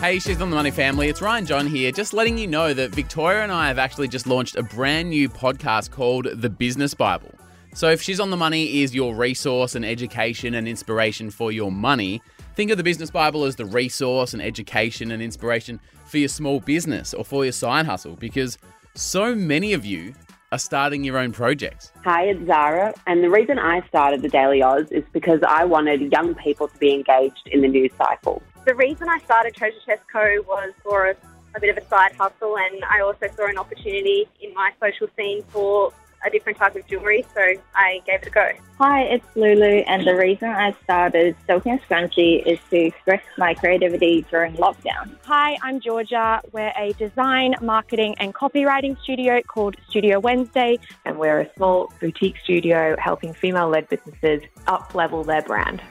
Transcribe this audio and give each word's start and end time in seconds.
Hey, 0.00 0.18
she's 0.18 0.40
on 0.40 0.48
the 0.48 0.56
money 0.56 0.70
family. 0.70 1.10
It's 1.10 1.20
Ryan 1.20 1.44
John 1.44 1.66
here, 1.66 1.92
just 1.92 2.14
letting 2.14 2.38
you 2.38 2.46
know 2.46 2.72
that 2.72 2.90
Victoria 2.90 3.42
and 3.42 3.52
I 3.52 3.68
have 3.68 3.78
actually 3.78 4.08
just 4.08 4.26
launched 4.26 4.56
a 4.56 4.62
brand 4.62 5.10
new 5.10 5.28
podcast 5.28 5.90
called 5.90 6.26
The 6.40 6.48
Business 6.48 6.94
Bible. 6.94 7.34
So, 7.74 7.90
if 7.90 8.00
She's 8.00 8.18
on 8.18 8.30
the 8.30 8.36
Money 8.38 8.80
is 8.80 8.94
your 8.94 9.14
resource 9.14 9.74
and 9.74 9.84
education 9.84 10.54
and 10.54 10.66
inspiration 10.66 11.28
for 11.30 11.52
your 11.52 11.70
money, 11.70 12.22
think 12.56 12.70
of 12.70 12.78
the 12.78 12.82
Business 12.82 13.10
Bible 13.10 13.44
as 13.44 13.56
the 13.56 13.66
resource 13.66 14.32
and 14.32 14.40
education 14.40 15.10
and 15.10 15.22
inspiration 15.22 15.78
for 16.06 16.16
your 16.16 16.30
small 16.30 16.60
business 16.60 17.12
or 17.12 17.22
for 17.22 17.44
your 17.44 17.52
side 17.52 17.84
hustle 17.84 18.16
because 18.16 18.56
so 18.94 19.34
many 19.34 19.74
of 19.74 19.84
you 19.84 20.14
are 20.52 20.58
starting 20.58 21.04
your 21.04 21.16
own 21.16 21.32
projects. 21.32 21.92
Hi, 22.04 22.24
it's 22.24 22.44
Zara, 22.46 22.92
and 23.06 23.22
the 23.22 23.30
reason 23.30 23.58
I 23.58 23.86
started 23.86 24.22
the 24.22 24.28
Daily 24.28 24.62
Aus 24.62 24.90
is 24.90 25.04
because 25.12 25.40
I 25.46 25.64
wanted 25.64 26.12
young 26.12 26.34
people 26.34 26.66
to 26.68 26.78
be 26.78 26.92
engaged 26.92 27.46
in 27.46 27.60
the 27.62 27.68
news 27.68 27.92
cycle. 27.96 28.42
The 28.66 28.74
reason 28.74 29.08
I 29.08 29.18
started 29.20 29.54
Treasure 29.54 29.78
Chest 29.86 30.02
Co. 30.12 30.42
was 30.46 30.72
for 30.82 31.10
a, 31.10 31.16
a 31.54 31.60
bit 31.60 31.76
of 31.76 31.82
a 31.82 31.86
side 31.86 32.16
hustle, 32.16 32.56
and 32.58 32.84
I 32.84 33.00
also 33.00 33.28
saw 33.36 33.46
an 33.46 33.58
opportunity 33.58 34.26
in 34.40 34.52
my 34.54 34.72
social 34.80 35.08
scene 35.16 35.42
for 35.48 35.92
a 36.24 36.30
different 36.30 36.58
type 36.58 36.76
of 36.76 36.86
jewellery, 36.86 37.24
so 37.34 37.40
I 37.74 38.00
gave 38.06 38.22
it 38.22 38.28
a 38.28 38.30
go. 38.30 38.50
Hi, 38.78 39.02
it's 39.02 39.24
Lulu, 39.34 39.82
and 39.86 40.06
the 40.06 40.14
reason 40.14 40.48
I 40.48 40.74
started 40.84 41.36
Soaking 41.46 41.78
Scrunchy 41.80 42.44
is 42.46 42.58
to 42.70 42.78
express 42.78 43.22
my 43.36 43.54
creativity 43.54 44.24
during 44.30 44.54
lockdown. 44.54 45.16
Hi, 45.24 45.58
I'm 45.62 45.80
Georgia. 45.80 46.40
We're 46.52 46.72
a 46.76 46.92
design, 46.94 47.54
marketing, 47.60 48.14
and 48.18 48.34
copywriting 48.34 49.00
studio 49.02 49.42
called 49.42 49.76
Studio 49.88 50.18
Wednesday. 50.18 50.78
And 51.04 51.18
we're 51.18 51.40
a 51.40 51.54
small 51.56 51.92
boutique 52.00 52.36
studio 52.42 52.96
helping 52.98 53.34
female 53.34 53.68
led 53.68 53.88
businesses 53.88 54.42
up 54.66 54.94
level 54.94 55.24
their 55.24 55.42
brand. 55.42 55.82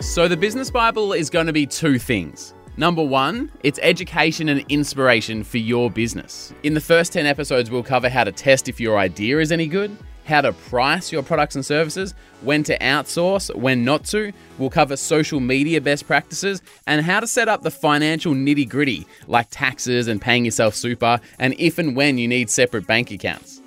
So, 0.00 0.28
the 0.28 0.36
Business 0.36 0.70
Bible 0.70 1.12
is 1.12 1.28
going 1.28 1.46
to 1.46 1.52
be 1.52 1.66
two 1.66 1.98
things. 1.98 2.54
Number 2.80 3.04
one, 3.04 3.52
it's 3.62 3.78
education 3.82 4.48
and 4.48 4.64
inspiration 4.70 5.44
for 5.44 5.58
your 5.58 5.90
business. 5.90 6.54
In 6.62 6.72
the 6.72 6.80
first 6.80 7.12
10 7.12 7.26
episodes, 7.26 7.70
we'll 7.70 7.82
cover 7.82 8.08
how 8.08 8.24
to 8.24 8.32
test 8.32 8.70
if 8.70 8.80
your 8.80 8.96
idea 8.96 9.38
is 9.38 9.52
any 9.52 9.66
good, 9.66 9.94
how 10.24 10.40
to 10.40 10.54
price 10.54 11.12
your 11.12 11.22
products 11.22 11.56
and 11.56 11.66
services, 11.66 12.14
when 12.40 12.62
to 12.62 12.78
outsource, 12.78 13.54
when 13.54 13.84
not 13.84 14.04
to. 14.06 14.32
We'll 14.56 14.70
cover 14.70 14.96
social 14.96 15.40
media 15.40 15.82
best 15.82 16.06
practices 16.06 16.62
and 16.86 17.04
how 17.04 17.20
to 17.20 17.26
set 17.26 17.48
up 17.48 17.60
the 17.60 17.70
financial 17.70 18.32
nitty 18.32 18.66
gritty 18.66 19.06
like 19.26 19.48
taxes 19.50 20.08
and 20.08 20.18
paying 20.18 20.46
yourself 20.46 20.74
super, 20.74 21.20
and 21.38 21.54
if 21.58 21.76
and 21.76 21.94
when 21.94 22.16
you 22.16 22.26
need 22.26 22.48
separate 22.48 22.86
bank 22.86 23.10
accounts. 23.10 23.60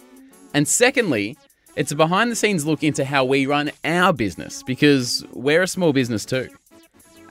And 0.55 0.67
secondly, 0.67 1.37
it's 1.75 1.91
a 1.91 1.95
behind 1.95 2.31
the 2.31 2.35
scenes 2.35 2.65
look 2.65 2.81
into 2.81 3.05
how 3.05 3.25
we 3.25 3.45
run 3.45 3.71
our 3.83 4.11
business 4.11 4.63
because 4.63 5.23
we're 5.33 5.61
a 5.61 5.67
small 5.67 5.93
business 5.93 6.25
too. 6.25 6.49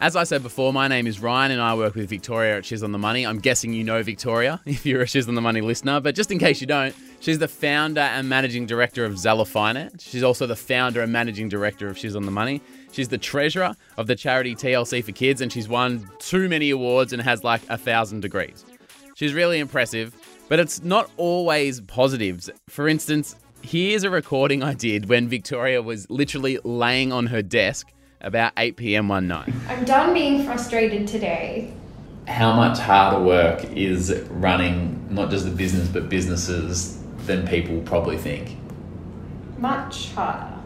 As 0.02 0.16
I 0.16 0.24
said 0.24 0.42
before, 0.42 0.72
my 0.72 0.88
name 0.88 1.06
is 1.06 1.20
Ryan 1.20 1.52
and 1.52 1.60
I 1.60 1.76
work 1.76 1.94
with 1.94 2.10
Victoria 2.10 2.56
at 2.56 2.64
She's 2.64 2.82
on 2.82 2.90
the 2.90 2.98
Money. 2.98 3.24
I'm 3.24 3.38
guessing 3.38 3.72
you 3.72 3.84
know 3.84 4.02
Victoria 4.02 4.60
if 4.66 4.84
you're 4.84 5.02
a 5.02 5.06
She's 5.06 5.28
on 5.28 5.36
the 5.36 5.40
Money 5.40 5.60
listener, 5.60 6.00
but 6.00 6.16
just 6.16 6.32
in 6.32 6.40
case 6.40 6.60
you 6.60 6.66
don't, 6.66 6.92
she's 7.20 7.38
the 7.38 7.46
founder 7.46 8.00
and 8.00 8.28
managing 8.28 8.66
director 8.66 9.04
of 9.04 9.16
Zella 9.16 9.46
Finance. 9.46 10.02
She's 10.02 10.24
also 10.24 10.44
the 10.48 10.56
founder 10.56 11.02
and 11.02 11.12
managing 11.12 11.48
director 11.48 11.86
of 11.86 11.96
She's 11.96 12.16
on 12.16 12.26
the 12.26 12.32
Money. 12.32 12.60
She's 12.90 13.06
the 13.06 13.16
treasurer 13.16 13.76
of 13.96 14.08
the 14.08 14.16
charity 14.16 14.56
TLC 14.56 15.04
for 15.04 15.12
Kids 15.12 15.40
and 15.40 15.52
she's 15.52 15.68
won 15.68 16.10
too 16.18 16.48
many 16.48 16.70
awards 16.70 17.12
and 17.12 17.22
has 17.22 17.44
like 17.44 17.62
a 17.68 17.78
thousand 17.78 18.22
degrees. 18.22 18.64
She's 19.14 19.34
really 19.34 19.60
impressive, 19.60 20.16
but 20.48 20.58
it's 20.58 20.82
not 20.82 21.12
always 21.16 21.80
positives. 21.80 22.50
For 22.68 22.88
instance, 22.88 23.36
Here's 23.64 24.02
a 24.02 24.10
recording 24.10 24.64
I 24.64 24.74
did 24.74 25.08
when 25.08 25.28
Victoria 25.28 25.80
was 25.80 26.10
literally 26.10 26.58
laying 26.64 27.12
on 27.12 27.26
her 27.26 27.42
desk 27.42 27.92
about 28.22 28.52
8 28.56 28.76
pm 28.76 29.08
one 29.08 29.28
night. 29.28 29.52
I'm 29.68 29.84
done 29.84 30.14
being 30.14 30.44
frustrated 30.44 31.06
today. 31.06 31.72
How 32.26 32.54
much 32.54 32.78
harder 32.78 33.22
work 33.22 33.64
is 33.74 34.12
running 34.30 35.06
not 35.10 35.30
just 35.30 35.44
the 35.44 35.50
business 35.50 35.88
but 35.88 36.08
businesses 36.08 37.02
than 37.26 37.46
people 37.46 37.80
probably 37.82 38.16
think? 38.16 38.56
Much 39.58 40.12
harder. 40.12 40.58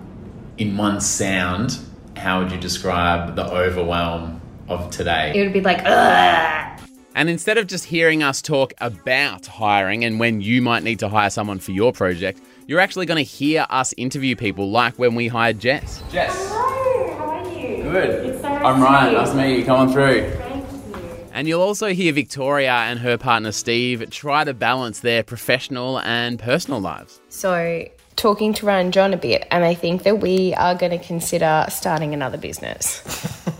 In 0.58 0.76
one 0.76 1.00
sound, 1.00 1.78
how 2.16 2.42
would 2.42 2.53
you 2.53 2.58
describe 2.58 3.36
the 3.36 3.47
overwhelm 3.50 4.41
of 4.69 4.91
today? 4.91 5.32
It 5.34 5.42
would 5.44 5.52
be 5.52 5.60
like, 5.60 5.82
Ugh! 5.84 6.81
And 7.14 7.31
instead 7.31 7.56
of 7.56 7.66
just 7.66 7.86
hearing 7.86 8.22
us 8.22 8.42
talk 8.42 8.75
about 8.78 9.47
hiring 9.47 10.04
and 10.04 10.20
when 10.20 10.42
you 10.42 10.60
might 10.60 10.82
need 10.82 10.98
to 10.98 11.08
hire 11.08 11.31
someone 11.31 11.58
for 11.58 11.72
your 11.72 11.91
project, 11.91 12.41
you're 12.66 12.81
actually 12.81 13.06
going 13.06 13.16
to 13.16 13.22
hear 13.22 13.64
us 13.70 13.94
interview 13.97 14.36
people 14.36 14.70
like 14.70 14.98
when 14.98 15.14
we 15.14 15.28
hired 15.28 15.58
Jess. 15.58 16.02
Jess. 16.12 16.34
Hello, 16.36 17.16
how 17.16 17.25
are 17.31 17.58
you? 17.58 17.75
Good. 17.91 18.26
It's 18.26 18.41
so 18.42 18.48
I'm 18.48 18.82
Ryan. 18.82 19.14
Nice 19.14 19.30
to 19.30 19.36
meet 19.36 19.58
you. 19.58 19.64
Come 19.64 19.80
on 19.80 19.92
through. 19.92 20.30
Thank 20.30 20.72
you. 20.72 21.28
And 21.32 21.47
you'll 21.48 21.62
also 21.62 21.88
hear 21.92 22.12
Victoria 22.12 22.72
and 22.72 22.98
her 22.98 23.16
partner 23.16 23.52
Steve 23.52 24.08
try 24.10 24.44
to 24.44 24.54
balance 24.54 25.00
their 25.00 25.22
professional 25.22 26.00
and 26.00 26.38
personal 26.38 26.80
lives. 26.80 27.20
So, 27.28 27.88
talking 28.16 28.54
to 28.54 28.66
Ryan 28.66 28.92
John 28.92 29.12
a 29.12 29.16
bit, 29.16 29.46
and 29.50 29.64
I 29.64 29.75
think 29.75 30.02
that 30.04 30.20
we 30.20 30.54
are 30.54 30.75
going 30.75 30.98
to 30.98 31.04
consider 31.04 31.66
starting 31.69 32.14
another 32.14 32.38
business. 32.38 33.02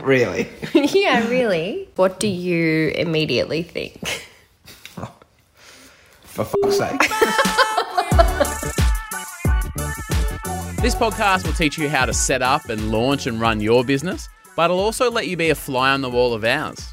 Really? 0.00 0.48
yeah, 0.74 1.28
really. 1.28 1.88
What 1.96 2.18
do 2.20 2.26
you 2.26 2.88
immediately 2.88 3.62
think? 3.62 4.06
For 6.24 6.44
fuck's 6.44 6.78
sake. 6.78 7.63
This 10.84 10.94
podcast 10.94 11.46
will 11.46 11.54
teach 11.54 11.78
you 11.78 11.88
how 11.88 12.04
to 12.04 12.12
set 12.12 12.42
up 12.42 12.68
and 12.68 12.92
launch 12.92 13.26
and 13.26 13.40
run 13.40 13.58
your 13.58 13.86
business, 13.86 14.28
but 14.54 14.64
it'll 14.64 14.80
also 14.80 15.10
let 15.10 15.26
you 15.26 15.34
be 15.34 15.48
a 15.48 15.54
fly 15.54 15.92
on 15.92 16.02
the 16.02 16.10
wall 16.10 16.34
of 16.34 16.44
ours. 16.44 16.92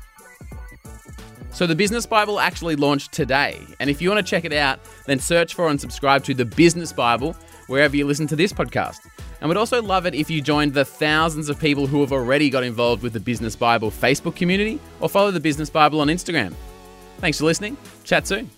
So, 1.51 1.67
the 1.67 1.75
Business 1.75 2.05
Bible 2.05 2.39
actually 2.39 2.77
launched 2.77 3.11
today, 3.11 3.59
and 3.81 3.89
if 3.89 4.01
you 4.01 4.09
want 4.09 4.25
to 4.25 4.29
check 4.29 4.45
it 4.45 4.53
out, 4.53 4.79
then 5.07 5.19
search 5.19 5.55
for 5.55 5.67
and 5.67 5.81
subscribe 5.81 6.23
to 6.23 6.33
the 6.33 6.45
Business 6.45 6.93
Bible 6.93 7.35
wherever 7.67 7.97
you 7.97 8.07
listen 8.07 8.27
to 8.27 8.35
this 8.37 8.53
podcast. 8.53 8.99
And 9.41 9.49
we'd 9.49 9.57
also 9.57 9.81
love 9.81 10.05
it 10.05 10.15
if 10.15 10.29
you 10.29 10.39
joined 10.39 10.73
the 10.73 10.85
thousands 10.85 11.49
of 11.49 11.59
people 11.59 11.85
who 11.85 11.99
have 11.99 12.13
already 12.13 12.49
got 12.49 12.63
involved 12.63 13.03
with 13.03 13.11
the 13.11 13.19
Business 13.19 13.57
Bible 13.57 13.91
Facebook 13.91 14.37
community 14.37 14.79
or 15.01 15.09
follow 15.09 15.31
the 15.31 15.41
Business 15.41 15.69
Bible 15.69 15.99
on 15.99 16.07
Instagram. 16.07 16.53
Thanks 17.17 17.39
for 17.39 17.43
listening. 17.43 17.75
Chat 18.05 18.25
soon. 18.25 18.49